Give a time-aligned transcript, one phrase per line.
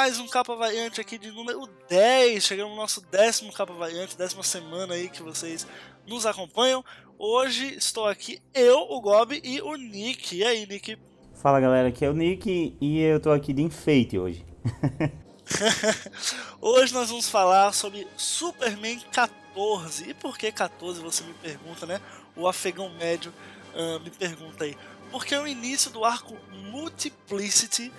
[0.00, 2.44] Mais um Capa Variante aqui de número 10.
[2.44, 5.66] Chegamos no nosso décimo Capa Variante, décima semana aí que vocês
[6.06, 6.84] nos acompanham.
[7.18, 10.36] Hoje estou aqui eu, o Gob e o Nick.
[10.36, 10.96] E aí, Nick?
[11.42, 14.46] Fala galera, aqui é o Nick e eu tô aqui de enfeite hoje.
[16.62, 20.10] hoje nós vamos falar sobre Superman 14.
[20.10, 22.00] E por que 14 você me pergunta, né?
[22.36, 23.34] O afegão médio
[23.74, 24.76] uh, me pergunta aí.
[25.10, 26.36] Porque é o início do arco
[26.70, 27.92] Multiplicity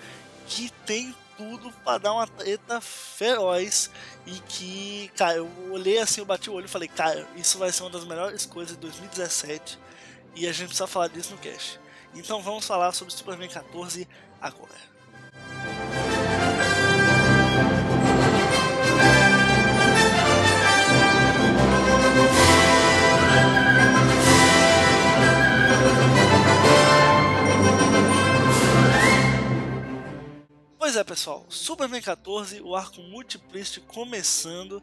[0.46, 3.90] que tem tudo para dar uma treta feroz
[4.26, 7.72] e que, cara, eu olhei assim, eu bati o olho e falei, cara, isso vai
[7.72, 9.78] ser uma das melhores coisas de 2017
[10.36, 11.80] e a gente precisa falar disso no cast.
[12.14, 14.06] Então vamos falar sobre Superman 14
[14.38, 14.89] agora.
[31.20, 34.82] Pessoal, Superman 14, o arco Multiplicity começando.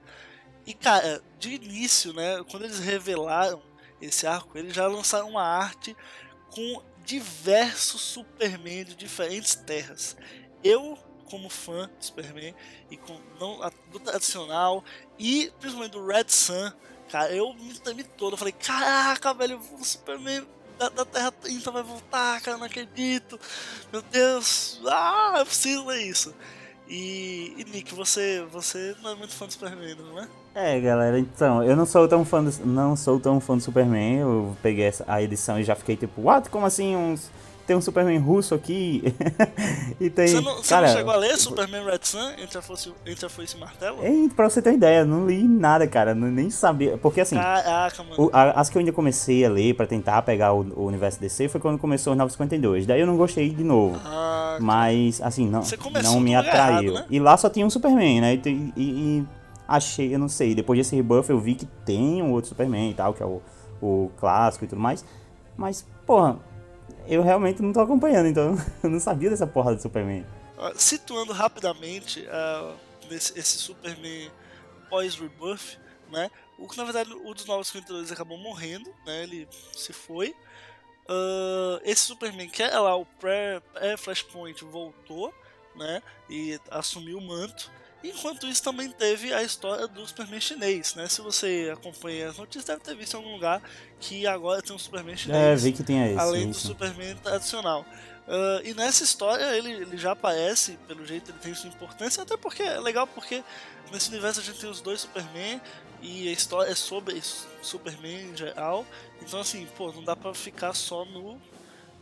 [0.68, 3.60] E, cara, de início, né, quando eles revelaram
[4.00, 5.98] esse arco, eles já lançaram uma arte
[6.52, 10.16] com diversos Superman de diferentes terras.
[10.64, 12.54] Eu, como fã do Superman,
[12.92, 13.60] e com não,
[13.92, 14.84] do tradicional,
[15.18, 16.72] e principalmente do Red Sun,
[17.10, 18.34] cara, eu me tremi todo.
[18.34, 20.48] Eu falei, caraca, velho, o Superman
[20.78, 23.40] da, da Terra 30 vai voltar, cara, não acredito.
[23.92, 26.34] Meu Deus, ah, eu preciso ler isso.
[26.90, 30.28] E, e, Nick, você, você não é muito fã do Superman, não é?
[30.56, 34.20] É, galera, então, eu não sou tão fã do, não sou tão fã do Superman.
[34.20, 36.50] Eu peguei a edição e já fiquei tipo, what?
[36.50, 37.30] Como assim uns
[37.68, 39.04] tem um Superman russo aqui.
[40.00, 40.28] e tem.
[40.30, 43.26] Você não, você cara, não chegou a ler Superman Red Sun entre a Foice, entre
[43.26, 43.98] a Foice e Martelo?
[44.02, 46.16] É, pra você ter uma ideia, não li nada, cara.
[46.16, 46.98] Não, nem sabia.
[46.98, 47.36] Porque assim.
[47.36, 48.16] Caraca, mano.
[48.18, 51.20] O, a, as que eu ainda comecei a ler pra tentar pegar o, o universo
[51.20, 52.86] DC foi quando começou os 952.
[52.86, 54.00] Daí eu não gostei de novo.
[54.06, 55.62] Ah, mas, assim, não,
[56.02, 56.94] não me atraiu.
[56.94, 57.06] Errado, né?
[57.10, 58.36] E lá só tinha um Superman, né?
[58.36, 59.26] E, e, e,
[59.68, 60.56] achei, eu não sei.
[60.56, 63.42] Depois desse rebuff eu vi que tem um outro Superman e tal, que é o,
[63.82, 65.04] o clássico e tudo mais.
[65.58, 66.40] Mas, porra
[67.08, 70.26] eu realmente não tô acompanhando, então eu não sabia dessa porra do Superman.
[70.76, 72.76] Situando rapidamente uh,
[73.12, 74.32] esse, esse Superman
[74.90, 75.78] pós-Rebirth,
[76.12, 76.32] né?
[76.58, 79.24] O que na verdade o dos Novos 52 acabou morrendo, né?
[79.24, 80.36] Ele se foi.
[81.10, 85.34] Uh, esse Superman que é lá o pré-Flashpoint voltou,
[85.78, 86.02] né?
[86.30, 87.72] E assumiu o manto.
[88.04, 91.08] Enquanto isso, também teve a história do Superman chinês, né?
[91.08, 93.62] Se você acompanha as notícias, deve ter visto em algum lugar
[94.00, 95.44] que agora tem um Superman chinês.
[95.44, 96.20] É, vi que tem esse.
[96.20, 97.86] Além do Superman tradicional.
[98.28, 102.36] Uh, e nessa história ele, ele já aparece, pelo jeito ele tem sua importância, até
[102.36, 103.42] porque é legal porque
[103.90, 105.62] nesse universo a gente tem os dois Superman
[106.02, 107.22] e a história é sobre
[107.62, 108.86] Superman em geral.
[109.22, 111.40] Então assim, pô, não dá pra ficar só no,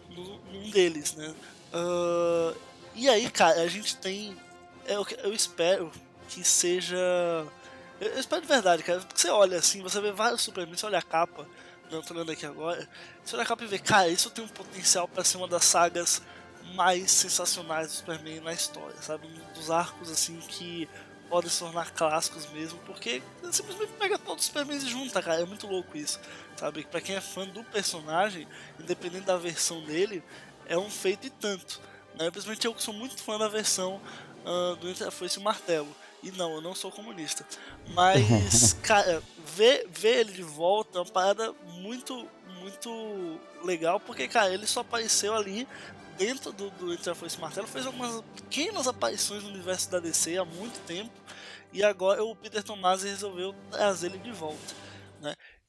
[0.09, 1.31] no num deles, né?
[1.71, 2.55] Uh,
[2.95, 4.35] e aí, cara, a gente tem
[4.87, 5.91] eu, eu espero
[6.29, 6.97] que seja.
[7.99, 8.99] Eu, eu espero de verdade, cara.
[8.99, 11.47] Porque você olha assim, você vê vários Superman, você olha a capa,
[11.91, 12.87] não tô olhando aqui agora.
[13.23, 15.65] Você olha a capa e vê, cara, isso tem um potencial para ser uma das
[15.65, 16.21] sagas
[16.73, 19.27] mais sensacionais do Superman na história, sabe?
[19.27, 20.87] Um dos arcos assim que
[21.29, 25.41] podem se tornar clássicos mesmo, porque simplesmente pega todos os Superman e junta, cara.
[25.41, 26.19] É muito louco isso,
[26.55, 26.85] sabe?
[26.85, 28.47] Pra quem é fã do personagem,
[28.79, 30.23] independente da versão dele,
[30.67, 31.81] é um feito e tanto.
[32.17, 32.31] Né?
[32.31, 34.01] Principalmente eu que sou muito fã da versão
[34.45, 35.87] uh, do foi esse martelo.
[36.23, 37.45] E não, eu não sou comunista.
[37.93, 39.21] Mas, cara,
[39.55, 42.27] ver, ver ele de volta é uma parada muito,
[42.59, 45.67] muito legal, porque, cara, ele só apareceu ali
[46.17, 49.99] dentro do, do Entre a Foice e Martelo, fez algumas pequenas aparições no universo da
[49.99, 51.11] DC há muito tempo,
[51.73, 54.84] e agora o Peter Tomasi resolveu trazer ele de volta.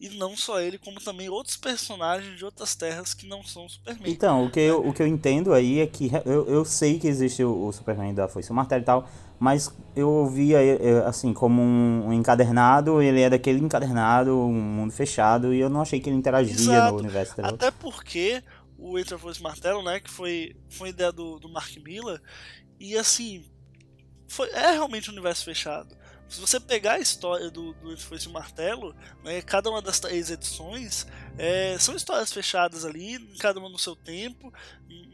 [0.00, 0.08] Né?
[0.08, 4.12] E não só ele, como também outros personagens de outras terras que não são Superman.
[4.12, 7.08] Então, o que, eu, o que eu entendo aí é que eu, eu sei que
[7.08, 9.08] existe o, o Superman da Foice Martelo e tal,
[9.38, 10.58] mas eu ouvia
[11.06, 16.00] assim como um, encadernado, ele é daquele encadernado, um mundo fechado, e eu não achei
[16.00, 16.94] que ele interagia Exato.
[16.94, 17.48] no universo dela.
[17.48, 18.42] Até porque
[18.78, 22.20] o Entre a Foice Martelo, né, que foi, foi ideia do, do Mark Miller,
[22.78, 23.44] e assim,
[24.28, 25.96] foi, é realmente um universo fechado.
[26.28, 31.06] Se você pegar a história do, do Foice Martelo, né, cada uma das três edições
[31.38, 34.52] é, são histórias fechadas ali, cada uma no seu tempo,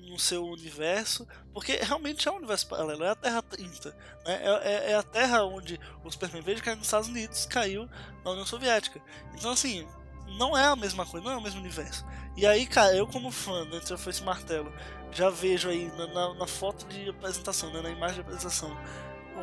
[0.08, 3.90] no seu universo, porque realmente é um universo paralelo, é a Terra 30.
[3.90, 7.88] Né, é, é, é, a Terra onde o Superman Verde caiu nos Estados Unidos, caiu
[8.24, 9.00] na União Soviética.
[9.34, 9.86] Então, assim,
[10.38, 12.06] não é a mesma coisa, não é o mesmo universo.
[12.36, 14.72] E aí, cara, eu como fã do Entre Foice Martelo,
[15.12, 18.74] já vejo aí na, na, na foto de apresentação, né, na imagem de apresentação,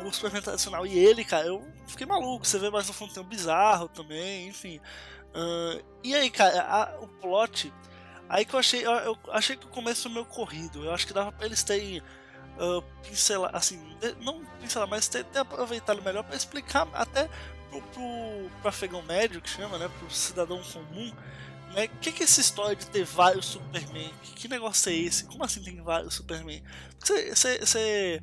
[0.04, 0.86] o Superman tradicional.
[0.86, 2.46] E ele, cara, eu fiquei maluco.
[2.46, 4.80] Você vê mais no fundo tem um bizarro também, enfim.
[5.34, 7.72] Uh, e aí, cara, a, o plot.
[8.28, 8.86] Aí que eu achei.
[8.86, 10.84] Eu, eu, achei que o começo foi meio corrido.
[10.84, 12.02] Eu acho que dava pra eles terem
[12.60, 13.80] uh, pincelar, assim,
[14.20, 17.28] não pincelar, mas ter, ter aproveitado melhor para explicar até
[17.70, 21.12] pro, pro, pro afegão médio, que chama, né, pro cidadão comum,
[21.74, 24.12] né, o que, que é essa história de ter vários Superman?
[24.22, 25.24] Que, que negócio é esse?
[25.24, 26.62] Como assim tem vários Superman?
[26.98, 28.20] Você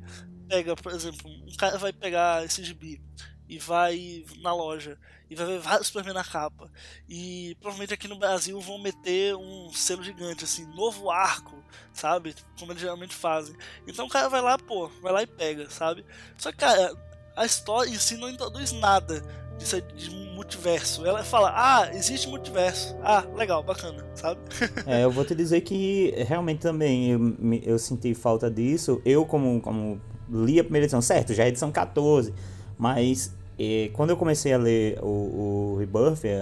[0.48, 3.00] pega, por exemplo, um cara vai pegar esse gibi
[3.48, 4.98] e vai na loja
[5.30, 6.70] e vai ver vários Superman na capa.
[7.08, 11.62] E provavelmente aqui no Brasil vão meter um selo gigante, assim, novo arco,
[11.92, 12.34] sabe?
[12.58, 13.56] Como eles geralmente fazem.
[13.86, 16.04] Então o cara vai lá, pô, vai lá e pega, sabe?
[16.36, 16.94] Só que, cara,
[17.36, 19.22] a história em si não introduz nada
[19.58, 21.04] disso de multiverso.
[21.04, 22.96] Ela fala, ah, existe multiverso.
[23.02, 24.40] Ah, legal, bacana, sabe?
[24.86, 29.02] é, eu vou te dizer que realmente também eu, eu senti falta disso.
[29.04, 32.32] Eu, como, como li a primeira edição, certo, já é edição 14,
[32.78, 35.78] mas e quando eu comecei a ler o, o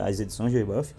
[0.04, 0.94] as edições de Rebirth,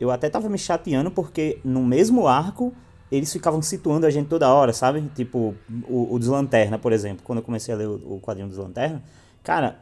[0.00, 2.72] eu até tava me chateando porque no mesmo arco
[3.10, 5.02] eles ficavam situando a gente toda hora, sabe?
[5.14, 5.54] Tipo,
[5.88, 7.22] o, o Deslanterna, por exemplo.
[7.24, 9.02] Quando eu comecei a ler o, o quadrinho Deslanterna,
[9.42, 9.78] cara,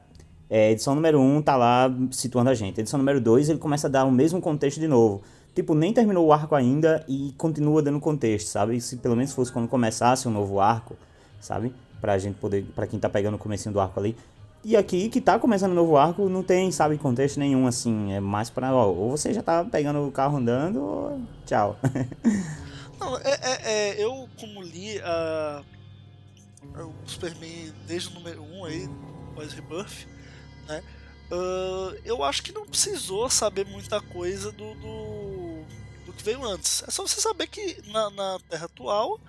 [0.49, 2.81] é, edição número 1 um tá lá situando a gente.
[2.81, 5.23] Edição número 2 ele começa a dar o mesmo contexto de novo.
[5.55, 8.81] Tipo, nem terminou o arco ainda e continua dando contexto, sabe?
[8.81, 10.97] Se pelo menos fosse quando começasse um novo arco,
[11.41, 11.73] sabe?
[12.01, 14.17] Pra gente poder, pra quem tá pegando o comecinho do arco ali,
[14.69, 18.13] e aqui, que tá começando o um novo arco, não tem, sabe, contexto nenhum, assim.
[18.13, 21.79] É mais pra, ó, ou você já tá pegando o carro andando, ou tchau.
[22.99, 25.65] não, é, é, é, eu como li uh,
[26.83, 28.91] o Superman desde o número 1 um aí,
[29.37, 30.09] pós Rebirth,
[30.67, 30.83] né?
[31.31, 35.65] Uh, eu acho que não precisou saber muita coisa do, do,
[36.07, 36.83] do que veio antes.
[36.89, 39.21] É só você saber que na, na Terra atual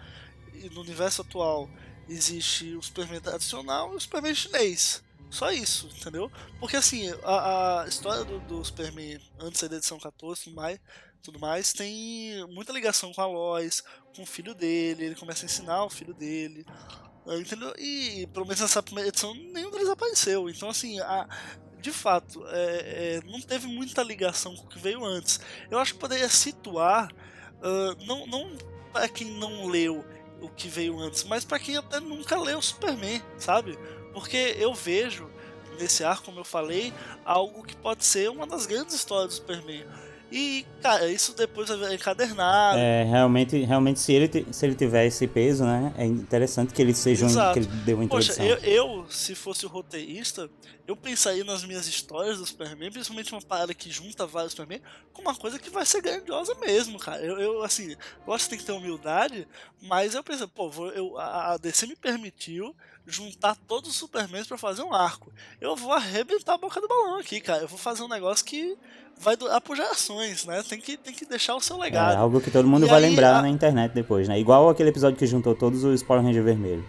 [0.56, 1.70] e no universo atual
[2.10, 5.04] existe o Superman tradicional e o Superman chinês.
[5.30, 6.32] Só isso, entendeu?
[6.60, 10.80] Porque assim, a, a história do, do, Superman antes da edição 14 tudo mais,
[11.22, 13.84] tudo mais tem muita ligação com a Lois,
[14.16, 16.66] com o filho dele, ele começa a ensinar o filho dele.
[17.28, 17.74] Entendeu?
[17.78, 20.50] E pelo menos nessa primeira edição nenhum deles apareceu.
[20.50, 21.28] Então assim, a,
[21.82, 25.40] de fato, é, é, não teve muita ligação com o que veio antes.
[25.70, 28.58] Eu acho que poderia situar, uh, não, não
[28.92, 30.06] para quem não leu
[30.42, 33.78] o que veio antes, mas para quem até nunca leu Superman, sabe?
[34.14, 35.30] Porque eu vejo
[35.80, 36.94] nesse arco, como eu falei,
[37.24, 39.86] algo que pode ser uma das grandes histórias do Superman.
[40.30, 42.78] E, cara, isso depois é encadernado.
[42.78, 45.94] É, realmente, realmente se, ele, se ele tiver esse peso, né?
[45.98, 48.36] É interessante que ele seja um, que ele dê uma introdução.
[48.36, 50.50] Poxa, eu, eu, se fosse o roteirista,
[50.86, 54.82] eu pensaria nas minhas histórias do Superman, principalmente uma parada que junta vários Superman,
[55.14, 57.22] com uma coisa que vai ser grandiosa mesmo, cara.
[57.24, 57.96] Eu, eu assim,
[58.26, 59.48] gosto que tem que ter humildade,
[59.82, 62.76] mas eu pensei, pô, eu, a DC me permitiu
[63.08, 65.32] juntar todos os Supermans para fazer um arco.
[65.62, 67.64] Eu vou arrebentar a boca do balão aqui, cara.
[67.64, 68.78] Eu vou fazer um negócio que
[69.18, 70.62] vai durar por gerações, né?
[70.64, 72.14] Tem que, tem que deixar o seu legado.
[72.14, 73.42] É algo que todo mundo e vai aí, lembrar a...
[73.42, 74.38] na internet depois, né?
[74.38, 76.86] Igual aquele episódio que juntou todos os Power Ranger vermelho.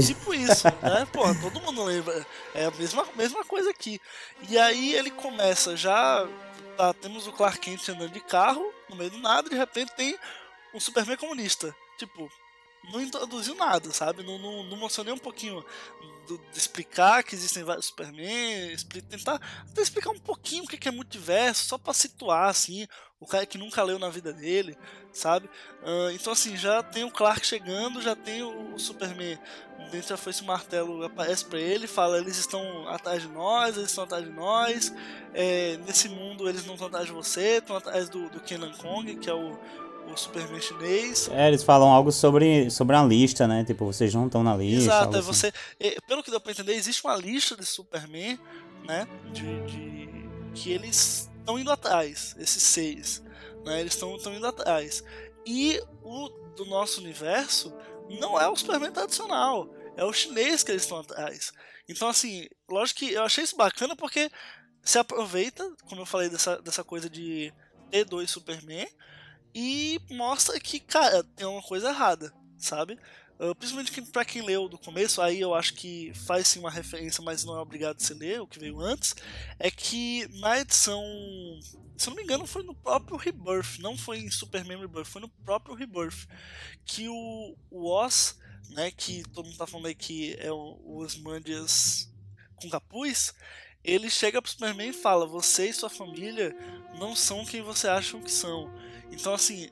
[0.00, 1.06] Tipo isso, né?
[1.12, 2.24] Pô, todo mundo lembra.
[2.54, 4.00] É a mesma, mesma coisa aqui.
[4.48, 6.26] E aí ele começa já.
[6.76, 10.16] Tá, temos o Clark Kent andando de carro, no meio do nada, de repente tem
[10.72, 11.74] um Superman comunista.
[11.98, 12.30] Tipo,
[12.90, 14.22] não introduziu nada, sabe?
[14.22, 15.64] Não, não, não mostrou nem um pouquinho
[16.26, 18.76] do, de explicar que existem vários Superman,
[19.08, 22.86] tentar até explicar um pouquinho o que é multiverso, só para situar, assim,
[23.20, 24.76] o cara que nunca leu na vida dele,
[25.12, 25.46] sabe?
[25.82, 29.38] Uh, então, assim, já tem o Clark chegando, já tem o, o Superman
[29.90, 33.90] dentro já foi esse martelo aparece para ele, fala eles estão atrás de nós, eles
[33.90, 34.92] estão atrás de nós,
[35.34, 39.14] é, nesse mundo eles não estão atrás de você, estão atrás do, do Kenan Kong,
[39.16, 39.58] que é o,
[40.12, 41.28] o Superman chinês.
[41.32, 43.64] É, eles falam algo sobre, sobre a lista, né?
[43.64, 44.84] Tipo, vocês não estão na lista.
[44.84, 45.26] Exato, é assim.
[45.26, 45.52] você.
[46.06, 48.38] Pelo que deu pra entender, existe uma lista de Superman,
[48.84, 49.06] né?
[49.32, 49.62] De.
[49.62, 50.02] de
[50.54, 53.22] que eles estão indo atrás, esses seis.
[53.64, 53.80] Né?
[53.80, 55.02] Eles estão indo atrás.
[55.46, 57.72] E o do nosso universo
[58.20, 59.68] não é o Superman tradicional.
[59.96, 61.52] É o chinês que eles estão atrás.
[61.88, 64.30] Então, assim, lógico que eu achei isso bacana porque
[64.82, 67.52] se aproveita, como eu falei, dessa, dessa coisa de
[67.90, 68.88] ter dois Superman
[69.54, 72.98] e mostra que, cara, tem uma coisa errada, sabe?
[73.38, 76.70] Uh, principalmente que, pra quem leu do começo, aí eu acho que faz sim uma
[76.70, 79.14] referência, mas não é obrigado a se ler, o que veio antes,
[79.58, 81.02] é que na edição.
[81.96, 85.28] Se não me engano, foi no próprio Rebirth, não foi em Superman Rebirth, foi no
[85.28, 86.26] próprio Rebirth,
[86.84, 88.38] que o, o Oz,
[88.70, 92.12] né, que todo mundo tá falando aí que é o, o Osmandias
[92.56, 93.34] com capuz,
[93.84, 96.56] ele chega pro Superman e fala: Você e sua família
[96.98, 98.72] não são quem você acham que são.
[99.12, 99.70] Então, assim,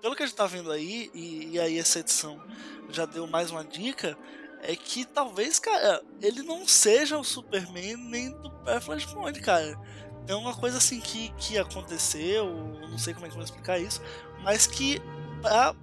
[0.00, 2.40] pelo que a gente tá vendo aí, e, e aí essa edição
[2.90, 4.16] já deu mais uma dica,
[4.62, 9.78] é que talvez, cara, ele não seja o Superman nem do pré-Flashpoint, cara.
[10.26, 12.46] Tem uma coisa assim que, que aconteceu,
[12.88, 14.00] não sei como é que eu vou explicar isso,
[14.42, 15.00] mas que
[15.40, 15.74] pra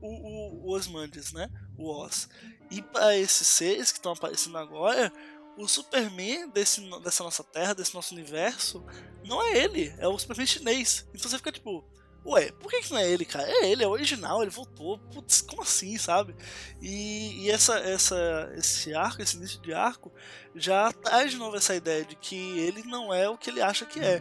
[0.00, 1.48] o, o, o Osmandias, né?
[1.78, 2.28] O Oz.
[2.70, 5.12] E para esses seres que estão aparecendo agora,
[5.56, 8.84] o Superman desse, dessa nossa Terra, desse nosso universo,
[9.24, 11.06] não é ele, é o Superman chinês.
[11.14, 11.84] Então você fica tipo,
[12.24, 13.48] ué, por que, que não é ele, cara?
[13.48, 14.98] É ele, é original, ele voltou.
[14.98, 16.34] Putz, como assim, sabe?
[16.80, 20.12] E, e essa, essa, esse arco, esse início de arco,
[20.54, 23.86] já traz de novo essa ideia de que ele não é o que ele acha
[23.86, 24.20] que é.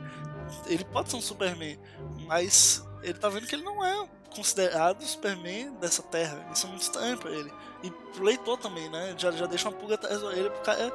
[0.65, 1.79] Ele pode ser um Superman,
[2.25, 6.47] mas ele tá vendo que ele não é considerado o Superman dessa terra.
[6.53, 7.51] Isso é muito estranho pra ele.
[7.83, 9.15] E pro leitor também, né?
[9.17, 10.93] Já, já deixa uma pulga atrás da orelha pro cara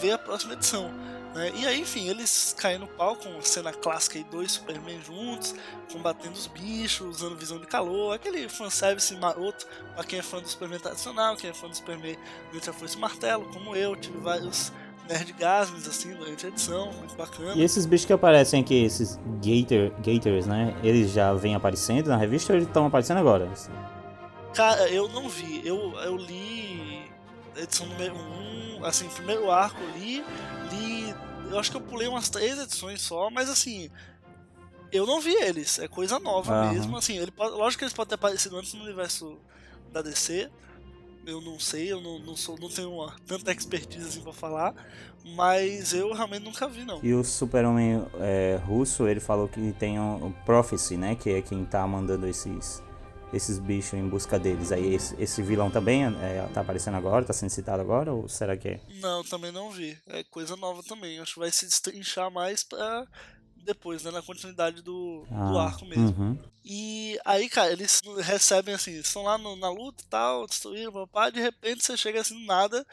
[0.00, 0.90] ver a próxima edição.
[1.34, 1.52] Né?
[1.56, 5.54] E aí, enfim, eles caem no pau com cena clássica e dois Superman juntos,
[5.92, 10.48] combatendo os bichos, usando visão de calor, aquele fanservice maroto pra quem é fã do
[10.48, 12.16] Superman tradicional, quem é fã do Superman
[12.52, 14.72] do foi esse Martelo, como eu, tive vários
[15.08, 17.54] nerdgasms assim durante a edição, muito bacana.
[17.54, 20.74] E esses bichos que aparecem aqui, esses Gator, Gators, né?
[20.82, 23.50] Eles já vêm aparecendo na revista ou eles estão aparecendo agora?
[24.54, 25.66] Cara, eu não vi.
[25.66, 27.10] Eu, eu li
[27.56, 30.24] edição número 1, um, assim, primeiro arco eu li,
[30.70, 31.14] li.
[31.50, 33.90] Eu acho que eu pulei umas três edições só, mas assim.
[34.92, 36.72] Eu não vi eles, é coisa nova uhum.
[36.72, 36.96] mesmo.
[36.96, 39.40] Assim, ele pode, lógico que eles podem ter aparecido antes no universo
[39.90, 40.48] da DC,
[41.26, 44.74] eu não sei, eu não, não, sou, não tenho uma, tanta expertise assim pra falar,
[45.34, 47.00] mas eu realmente nunca vi, não.
[47.02, 51.40] E o super-homem é, russo, ele falou que tem o um, Prophecy, né, que é
[51.40, 52.82] quem tá mandando esses,
[53.34, 54.72] esses bichos em busca deles.
[54.72, 58.56] Aí esse, esse vilão também é, tá aparecendo agora, tá sendo citado agora, ou será
[58.56, 58.80] que é?
[59.00, 59.98] Não, também não vi.
[60.06, 61.18] É coisa nova também.
[61.18, 63.06] Acho que vai se destrinchar mais pra
[63.64, 64.10] depois, né?
[64.10, 66.14] Na continuidade do, ah, do arco mesmo.
[66.16, 66.38] Uhum.
[66.64, 71.32] E aí, cara, eles recebem assim, estão lá no, na luta e tal, destruíram, papai,
[71.32, 72.86] de repente você chega assim, nada.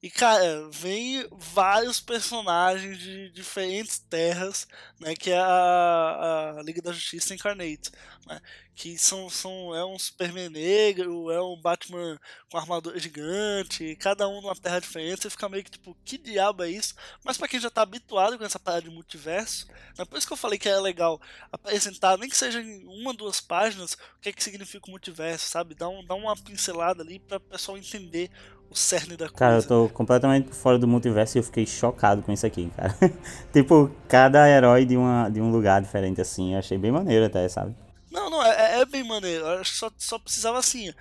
[0.00, 4.68] E, cara, vem vários personagens de diferentes terras,
[5.00, 5.12] né?
[5.16, 7.90] Que é a, a Liga da Justiça Incarnate,
[8.24, 8.40] né?
[8.76, 12.16] Que são, são, é um Superman negro, é um Batman
[12.48, 16.62] com armadura gigante, cada um numa terra diferente, você fica meio que tipo, que diabo
[16.62, 16.94] é isso?
[17.24, 19.66] Mas para quem já tá habituado com essa parada de multiverso,
[19.98, 20.04] né?
[20.04, 23.40] Por isso que eu falei que é legal apresentar, nem que seja em uma, duas
[23.40, 25.74] páginas, o que é que significa o multiverso, sabe?
[25.74, 28.30] Dá, um, dá uma pincelada ali para o pessoal entender
[28.70, 29.34] o cerne da coisa.
[29.34, 32.94] Cara, eu tô completamente fora do multiverso e eu fiquei chocado com isso aqui, cara.
[33.52, 37.48] tipo, cada herói de, uma, de um lugar diferente assim, eu achei bem maneiro até,
[37.48, 37.74] sabe?
[38.10, 39.44] Não, não, é, é bem maneiro.
[39.44, 40.92] Eu só, só precisava assim.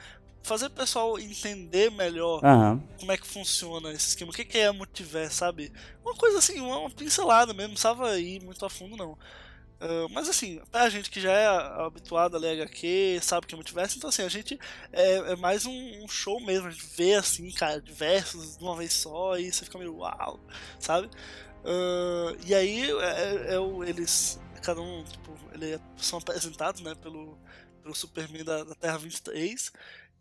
[0.43, 2.81] Fazer o pessoal entender melhor uhum.
[2.99, 5.73] como é que funciona esse esquema, o que, que é multiverso, sabe?
[6.05, 9.17] Uma coisa assim, uma, uma pincelada mesmo, não precisava ir muito a fundo, não.
[9.79, 11.45] Uh, mas assim, pra gente que já é
[11.85, 14.59] habituado a ler HQ, sabe que é multiverso, então assim, a gente
[14.91, 18.75] é, é mais um, um, show mesmo, a gente vê assim, cara, diversos de uma
[18.75, 20.39] vez só e você fica meio uau,
[20.79, 21.07] sabe?
[21.63, 27.37] Uh, e aí é, é, é eles, cada um, tipo, eles são apresentados, né, pelo,
[27.83, 29.71] pelo Superman da, da Terra 23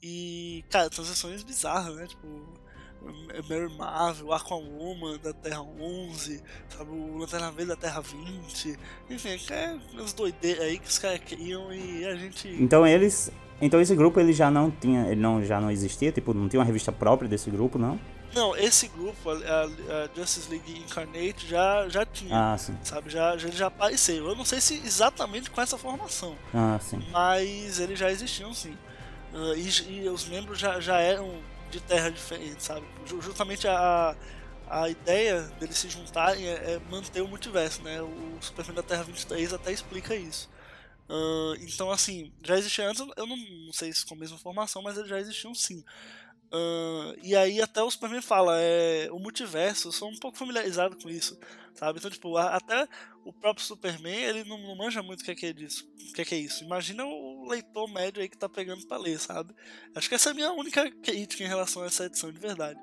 [0.03, 2.27] e, cara, transações bizarras, né, tipo
[3.49, 8.79] Mary Marvel, Aquawoman da Terra 11, sabe, o Lanterna Verde da Terra 20,
[9.11, 12.49] enfim, é uns doideiros aí que os caras criam e a gente...
[12.61, 13.31] Então eles...
[13.61, 16.61] Então esse grupo ele já não tinha, ele não, já não existia, tipo, não tinha
[16.61, 17.99] uma revista própria desse grupo, não?
[18.35, 23.49] Não, esse grupo, a, a, Justice League Incarnate, já, já tinha, ah, sabe, já, já,
[23.49, 24.29] já apareceu.
[24.29, 27.03] Eu não sei se exatamente com essa formação, ah, sim.
[27.11, 28.77] mas eles já existiam sim.
[29.33, 32.87] Uh, e, e, os membros já, já eram de terra diferente, sabe?
[33.05, 34.17] Justamente a,
[34.69, 38.01] a ideia deles se juntarem é, é, manter o multiverso, né?
[38.03, 40.49] O Superman da Terra 23 até explica isso.
[41.09, 44.83] Uh, então, assim, já existia antes, eu não, não, sei se com a mesma formação,
[44.83, 45.85] mas já existiam sim.
[46.53, 50.97] Uh, e aí até o Superman fala, é, o multiverso, eu sou um pouco familiarizado
[50.97, 51.39] com isso,
[51.75, 51.99] sabe?
[51.99, 52.89] Então, tipo, até
[53.25, 56.13] o próprio Superman, ele não, não manja muito o que é, que é disso, o
[56.13, 56.65] que é, que é isso.
[56.65, 59.55] Imagina o leitor médio aí que tá pegando pra ler, sabe?
[59.95, 62.79] Acho que essa é a minha única crítica em relação a essa edição de verdade.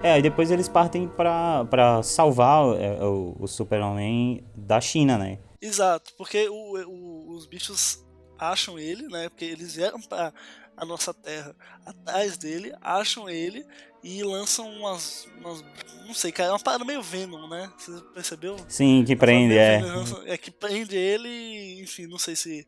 [0.00, 5.38] É, e depois eles partem pra, pra salvar é, o, o Super-Homem da China, né?
[5.60, 8.04] Exato, porque o, o, os bichos
[8.38, 9.28] acham ele, né?
[9.28, 10.32] Porque eles vieram pra
[10.78, 11.54] a nossa terra
[11.84, 13.64] atrás dele, acham ele
[14.02, 15.28] e lançam umas.
[15.38, 15.64] umas
[16.06, 17.70] não sei, cara, é uma parada meio Venom, né?
[17.76, 18.56] Você percebeu?
[18.68, 19.80] Sim, que prende, é.
[20.26, 22.66] é que prende ele, enfim, não sei se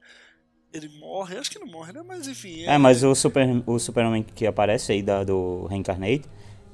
[0.73, 2.03] ele morre, acho que não morre, né?
[2.07, 2.65] Mas enfim.
[2.65, 6.29] É, é mas o Super o Superman que aparece aí da, do Reincarnate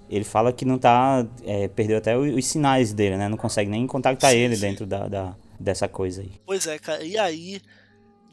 [0.09, 1.27] ele fala que não tá.
[1.45, 3.29] É, perdeu até os, os, sinais dele, né?
[3.29, 4.63] Não consegue nem contactar sim, ele sim.
[4.63, 6.33] dentro da, da, dessa coisa aí.
[6.45, 7.03] Pois é, cara.
[7.03, 7.61] E aí,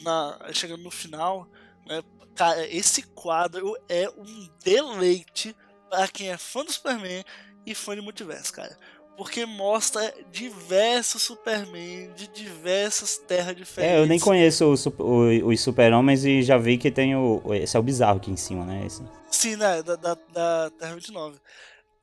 [0.02, 1.48] na, chegando no final, né,
[2.36, 5.56] cara, esse quadro é um deleite
[5.90, 7.24] para quem é fã do Superman
[7.66, 8.78] e fã de multiverso, cara.
[9.16, 13.96] Porque mostra diversos Superman de diversas terras diferentes.
[13.96, 17.42] É, eu nem conheço os os Super-Homens e já vi que tem o.
[17.54, 18.84] Esse é o bizarro aqui em cima, né?
[18.86, 19.04] Esse.
[19.30, 19.84] Sim, né?
[19.84, 21.38] Da, da, da Terra 29.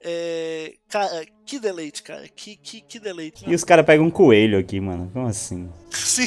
[0.03, 2.27] É, cara, que deleite, cara.
[2.29, 3.45] Que, que, que deleite.
[3.47, 5.11] E os caras pegam um coelho aqui, mano.
[5.13, 5.69] Como assim?
[5.91, 6.27] Sim.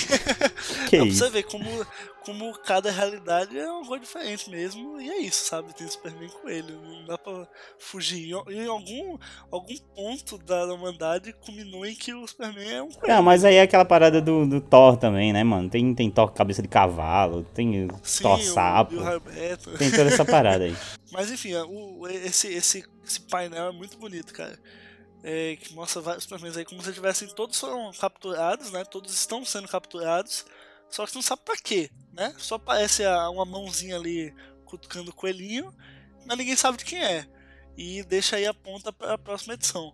[0.90, 1.20] Que Não, isso?
[1.20, 1.88] Pra você ver como,
[2.26, 5.00] como cada realidade é uma coisa diferente mesmo.
[5.00, 5.74] E é isso, sabe?
[5.74, 6.82] Tem Superman coelho.
[6.82, 8.34] Não dá pra fugir.
[8.50, 9.18] Em algum,
[9.52, 13.14] algum ponto da humanidade culminou em que o Superman é um coelho.
[13.16, 15.70] Não, mas aí é aquela parada do, do Thor também, né, mano?
[15.70, 18.96] Tem, tem Thor cabeça de cavalo, tem Sim, Thor sapo.
[18.96, 20.76] O, tem toda essa parada aí.
[21.12, 24.58] Mas enfim, o, esse, esse, esse painel é muito bonito, cara.
[25.24, 28.84] É, que mostra vários Supermans aí como se tivessem todos foram capturados, né?
[28.84, 30.46] Todos estão sendo capturados,
[30.90, 32.34] só que não sabe para quê, né?
[32.38, 35.74] Só aparece uma mãozinha ali cutucando o coelhinho,
[36.26, 37.28] mas ninguém sabe de quem é.
[37.76, 39.94] E deixa aí a ponta para a próxima edição.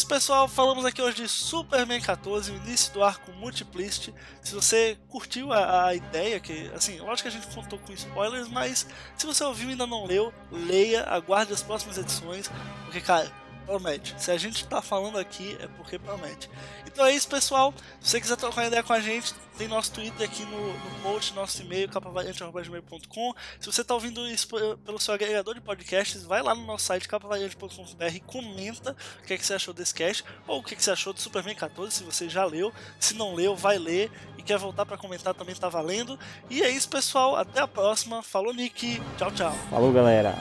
[0.00, 0.48] Isso, pessoal.
[0.48, 4.14] Falamos aqui hoje de Superman 14, o início do arco Multiplicity.
[4.40, 8.48] Se você curtiu a, a, ideia, que, assim, lógico que a gente contou com spoilers,
[8.48, 12.50] mas se você ouviu e ainda não leu, leia, aguarde as próximas edições,
[12.84, 13.30] porque, cara,
[13.60, 14.14] promete.
[14.18, 16.50] Se a gente tá falando aqui, é porque promete.
[16.86, 17.72] Então é isso, pessoal.
[18.00, 21.34] Se você quiser trocar ideia com a gente, tem nosso Twitter aqui no, no post,
[21.34, 23.34] nosso e-mail, capavariante.com.
[23.60, 24.48] Se você está ouvindo isso
[24.84, 29.34] pelo seu agregador de podcasts, vai lá no nosso site capavariante.com.br e comenta o que,
[29.34, 31.54] é que você achou desse cast ou o que, é que você achou do Superman
[31.54, 32.72] 14, se você já leu.
[32.98, 36.18] Se não leu, vai ler e quer voltar para comentar também está valendo.
[36.48, 37.36] E é isso, pessoal.
[37.36, 38.22] Até a próxima.
[38.22, 39.00] Falou, Nick.
[39.16, 39.52] Tchau, tchau.
[39.70, 40.34] Falou, galera.